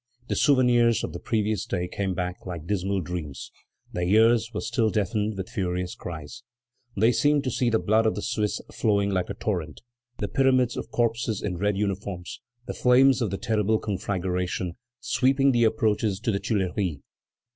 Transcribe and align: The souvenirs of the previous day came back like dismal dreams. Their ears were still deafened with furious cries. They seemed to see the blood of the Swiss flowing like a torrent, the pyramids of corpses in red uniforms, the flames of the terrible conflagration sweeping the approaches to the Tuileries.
The 0.29 0.35
souvenirs 0.35 1.03
of 1.03 1.13
the 1.13 1.19
previous 1.19 1.63
day 1.67 1.87
came 1.87 2.15
back 2.15 2.43
like 2.47 2.65
dismal 2.65 3.01
dreams. 3.01 3.51
Their 3.93 4.07
ears 4.07 4.49
were 4.51 4.61
still 4.61 4.89
deafened 4.89 5.37
with 5.37 5.47
furious 5.51 5.93
cries. 5.93 6.41
They 6.97 7.11
seemed 7.11 7.43
to 7.43 7.51
see 7.51 7.69
the 7.69 7.77
blood 7.77 8.07
of 8.07 8.15
the 8.15 8.23
Swiss 8.23 8.59
flowing 8.73 9.11
like 9.11 9.29
a 9.29 9.35
torrent, 9.35 9.81
the 10.17 10.27
pyramids 10.27 10.75
of 10.75 10.89
corpses 10.89 11.43
in 11.43 11.57
red 11.59 11.77
uniforms, 11.77 12.39
the 12.65 12.73
flames 12.73 13.21
of 13.21 13.29
the 13.29 13.37
terrible 13.37 13.77
conflagration 13.77 14.75
sweeping 15.01 15.51
the 15.51 15.65
approaches 15.65 16.19
to 16.21 16.31
the 16.31 16.39
Tuileries. 16.39 16.97